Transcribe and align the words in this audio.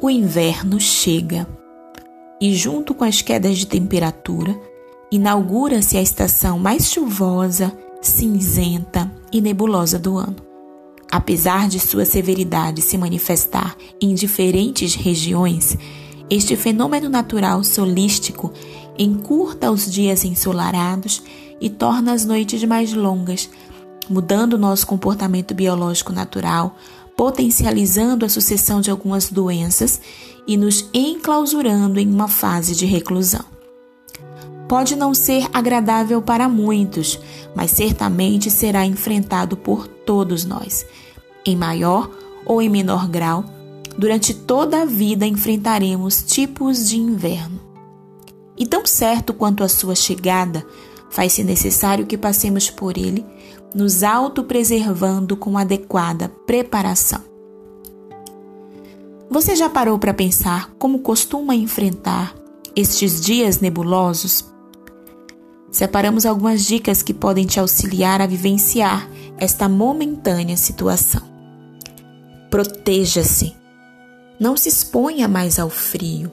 o 0.00 0.10
inverno 0.10 0.78
chega 0.80 1.46
e, 2.40 2.54
junto 2.54 2.94
com 2.94 3.04
as 3.04 3.22
quedas 3.22 3.56
de 3.58 3.66
temperatura, 3.66 4.58
inaugura-se 5.10 5.96
a 5.96 6.02
estação 6.02 6.58
mais 6.58 6.90
chuvosa, 6.90 7.72
cinzenta 8.02 9.10
e 9.32 9.40
nebulosa 9.40 9.98
do 9.98 10.16
ano. 10.18 10.36
Apesar 11.10 11.68
de 11.68 11.78
sua 11.78 12.04
severidade 12.04 12.82
se 12.82 12.98
manifestar 12.98 13.76
em 14.00 14.14
diferentes 14.14 14.94
regiões, 14.94 15.78
este 16.28 16.56
fenômeno 16.56 17.08
natural 17.08 17.62
solístico 17.62 18.52
encurta 18.98 19.70
os 19.70 19.90
dias 19.90 20.24
ensolarados 20.24 21.22
e 21.60 21.70
torna 21.70 22.12
as 22.12 22.24
noites 22.24 22.62
mais 22.64 22.92
longas, 22.92 23.48
mudando 24.10 24.58
nosso 24.58 24.86
comportamento 24.86 25.54
biológico 25.54 26.12
natural, 26.12 26.76
potencializando 27.16 28.24
a 28.26 28.28
sucessão 28.28 28.80
de 28.80 28.90
algumas 28.90 29.30
doenças 29.30 30.00
e 30.46 30.56
nos 30.56 30.88
enclausurando 30.92 31.98
em 31.98 32.08
uma 32.08 32.28
fase 32.28 32.74
de 32.74 32.84
reclusão. 32.84 33.44
Pode 34.68 34.96
não 34.96 35.14
ser 35.14 35.48
agradável 35.52 36.20
para 36.20 36.48
muitos, 36.48 37.18
mas 37.54 37.70
certamente 37.70 38.50
será 38.50 38.84
enfrentado 38.84 39.56
por 39.56 39.86
todos 39.86 40.44
nós, 40.44 40.84
em 41.44 41.56
maior 41.56 42.10
ou 42.44 42.60
em 42.60 42.68
menor 42.68 43.08
grau. 43.08 43.44
Durante 43.96 44.34
toda 44.34 44.82
a 44.82 44.84
vida 44.84 45.24
enfrentaremos 45.24 46.22
tipos 46.22 46.88
de 46.88 46.98
inverno. 46.98 47.60
E 48.58 48.66
tão 48.66 48.84
certo 48.84 49.32
quanto 49.32 49.62
a 49.62 49.68
sua 49.68 49.94
chegada, 49.94 50.66
faz-se 51.10 51.42
necessário 51.42 52.06
que 52.06 52.18
passemos 52.18 52.70
por 52.70 52.96
ele 52.96 53.24
nos 53.74 54.02
autopreservando 54.02 55.36
com 55.36 55.58
adequada 55.58 56.30
preparação. 56.46 57.20
Você 59.28 59.56
já 59.56 59.68
parou 59.68 59.98
para 59.98 60.14
pensar 60.14 60.70
como 60.78 61.00
costuma 61.00 61.54
enfrentar 61.54 62.34
estes 62.74 63.20
dias 63.20 63.60
nebulosos? 63.60 64.44
Separamos 65.70 66.24
algumas 66.24 66.64
dicas 66.64 67.02
que 67.02 67.12
podem 67.12 67.44
te 67.44 67.60
auxiliar 67.60 68.22
a 68.22 68.26
vivenciar 68.26 69.06
esta 69.36 69.68
momentânea 69.68 70.56
situação. 70.56 71.22
Proteja-se. 72.50 73.54
Não 74.40 74.56
se 74.56 74.68
exponha 74.68 75.26
mais 75.28 75.58
ao 75.58 75.68
frio, 75.68 76.30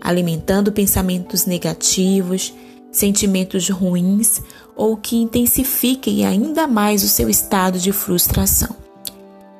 alimentando 0.00 0.72
pensamentos 0.72 1.44
negativos, 1.46 2.54
sentimentos 2.96 3.68
ruins 3.68 4.42
ou 4.74 4.96
que 4.96 5.16
intensifiquem 5.16 6.26
ainda 6.26 6.66
mais 6.66 7.02
o 7.02 7.08
seu 7.08 7.28
estado 7.28 7.78
de 7.78 7.92
frustração. 7.92 8.76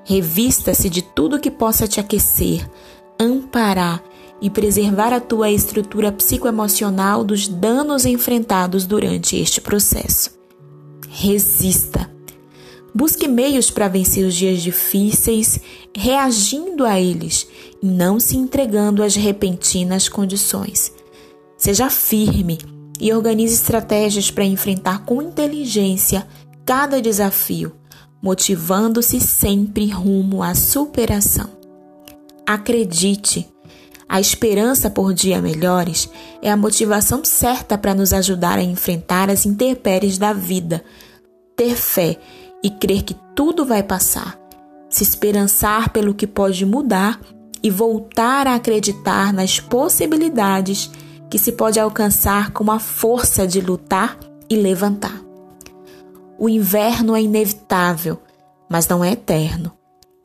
Revista-se 0.05 0.89
de 0.89 1.03
tudo 1.03 1.41
que 1.41 1.51
possa 1.51 1.89
te 1.89 1.99
aquecer, 1.99 2.69
amparar 3.19 4.03
e 4.41 4.51
preservar 4.51 5.13
a 5.13 5.21
tua 5.21 5.51
estrutura 5.51 6.13
psicoemocional 6.13 7.25
dos 7.25 7.49
danos 7.49 8.05
enfrentados 8.05 8.85
durante 8.85 9.37
este 9.37 9.61
processo. 9.61 10.31
Resista. 11.09 12.11
Busque 12.95 13.27
meios 13.27 13.71
para 13.71 13.89
vencer 13.89 14.27
os 14.27 14.35
dias 14.35 14.63
difíceis, 14.63 15.59
reagindo 15.95 16.85
a 16.85 17.01
eles 17.01 17.47
e 17.83 17.87
não 17.87 18.21
se 18.21 18.37
entregando 18.37 19.03
às 19.03 19.15
repentinas 19.15 20.09
condições. 20.09 20.93
Seja 21.57 21.91
firme 21.91 22.59
e 23.01 23.13
organize 23.13 23.55
estratégias 23.55 24.31
para 24.31 24.45
enfrentar 24.45 25.05
com 25.05 25.23
inteligência 25.23 26.27
cada 26.65 27.01
desafio, 27.01 27.75
motivando-se 28.23 29.21
sempre 29.21 29.89
rumo 29.89 30.43
à 30.43 30.55
superação. 30.55 31.49
Acredite, 32.47 33.49
a 34.09 34.21
esperança 34.21 34.89
por 34.89 35.13
dias 35.13 35.43
melhores 35.43 36.09
é 36.41 36.51
a 36.51 36.57
motivação 36.57 37.25
certa 37.25 37.77
para 37.77 37.95
nos 37.95 38.13
ajudar 38.13 38.59
a 38.59 38.63
enfrentar 38.63 39.29
as 39.29 39.45
intempéries 39.45 40.17
da 40.17 40.33
vida. 40.33 40.83
Ter 41.57 41.75
fé 41.75 42.17
e 42.63 42.71
crer 42.71 43.03
que 43.03 43.17
tudo 43.35 43.65
vai 43.65 43.83
passar. 43.83 44.39
Se 44.89 45.03
esperançar 45.03 45.91
pelo 45.91 46.15
que 46.15 46.27
pode 46.27 46.65
mudar 46.65 47.21
e 47.63 47.71
voltar 47.71 48.47
a 48.47 48.55
acreditar 48.55 49.33
nas 49.33 49.59
possibilidades 49.59 50.91
que 51.31 51.39
se 51.39 51.53
pode 51.53 51.79
alcançar 51.79 52.53
com 52.53 52.71
a 52.71 52.79
força 52.79 53.47
de 53.47 53.61
lutar 53.61 54.19
e 54.49 54.57
levantar. 54.57 55.21
O 56.39 56.49
inverno 56.49 57.17
é 57.17 57.23
inevitável, 57.23 58.21
mas 58.69 58.87
não 58.87 59.05
é 59.05 59.13
eterno. 59.13 59.73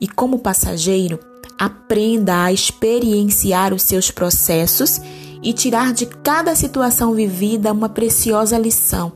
E 0.00 0.06
como 0.06 0.38
passageiro, 0.38 1.18
aprenda 1.58 2.44
a 2.44 2.52
experienciar 2.52 3.72
os 3.72 3.82
seus 3.82 4.10
processos 4.10 5.00
e 5.42 5.52
tirar 5.52 5.92
de 5.92 6.06
cada 6.06 6.54
situação 6.54 7.14
vivida 7.14 7.72
uma 7.72 7.88
preciosa 7.88 8.58
lição, 8.58 9.12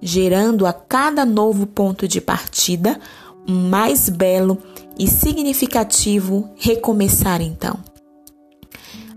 gerando 0.00 0.66
a 0.66 0.72
cada 0.72 1.24
novo 1.24 1.66
ponto 1.66 2.06
de 2.06 2.20
partida 2.20 3.00
um 3.46 3.68
mais 3.68 4.08
belo 4.08 4.58
e 4.98 5.06
significativo 5.08 6.50
recomeçar 6.56 7.40
então. 7.40 7.78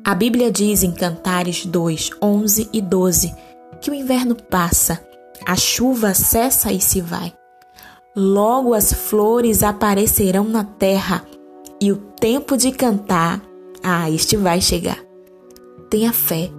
A 0.07 0.15
Bíblia 0.15 0.49
diz 0.49 0.83
em 0.83 0.91
Cantares 0.93 1.65
2, 1.65 2.11
11 2.21 2.69
e 2.71 2.81
12 2.81 3.35
que 3.81 3.91
o 3.91 3.93
inverno 3.93 4.35
passa, 4.35 5.05
a 5.45 5.53
chuva 5.57 6.13
cessa 6.13 6.71
e 6.71 6.79
se 6.79 7.01
vai. 7.01 7.33
Logo 8.15 8.73
as 8.73 8.93
flores 8.93 9.63
aparecerão 9.63 10.45
na 10.45 10.63
terra 10.63 11.25
e 11.81 11.91
o 11.91 11.97
tempo 11.97 12.55
de 12.55 12.71
cantar, 12.71 13.41
ah, 13.83 14.09
este 14.09 14.37
vai 14.37 14.61
chegar. 14.61 14.97
Tenha 15.89 16.13
fé, 16.13 16.49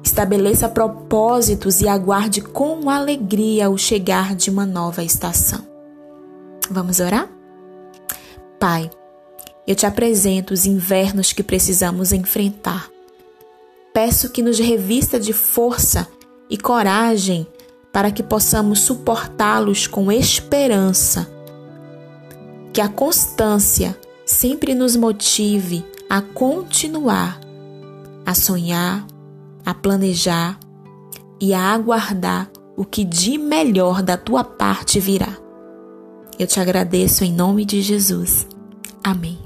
estabeleça 0.00 0.68
propósitos 0.68 1.80
e 1.80 1.88
aguarde 1.88 2.42
com 2.42 2.88
alegria 2.88 3.68
o 3.70 3.76
chegar 3.76 4.36
de 4.36 4.50
uma 4.50 4.64
nova 4.64 5.02
estação. 5.02 5.66
Vamos 6.70 7.00
orar? 7.00 7.28
Pai, 8.60 8.88
eu 9.66 9.74
te 9.74 9.86
apresento 9.86 10.52
os 10.52 10.66
invernos 10.66 11.32
que 11.32 11.42
precisamos 11.42 12.12
enfrentar. 12.12 12.90
Peço 13.92 14.30
que 14.30 14.42
nos 14.42 14.58
revista 14.58 15.18
de 15.18 15.32
força 15.32 16.08
e 16.50 16.58
coragem 16.58 17.46
para 17.92 18.10
que 18.10 18.22
possamos 18.22 18.80
suportá-los 18.80 19.86
com 19.86 20.10
esperança. 20.10 21.30
Que 22.72 22.80
a 22.80 22.88
constância 22.88 23.96
sempre 24.26 24.74
nos 24.74 24.96
motive 24.96 25.84
a 26.10 26.20
continuar, 26.20 27.40
a 28.26 28.34
sonhar, 28.34 29.06
a 29.64 29.72
planejar 29.72 30.58
e 31.40 31.54
a 31.54 31.72
aguardar 31.72 32.50
o 32.76 32.84
que 32.84 33.04
de 33.04 33.38
melhor 33.38 34.02
da 34.02 34.16
tua 34.16 34.42
parte 34.42 34.98
virá. 34.98 35.36
Eu 36.38 36.46
te 36.46 36.58
agradeço 36.58 37.24
em 37.24 37.32
nome 37.32 37.64
de 37.64 37.80
Jesus. 37.80 38.46
Amém. 39.02 39.43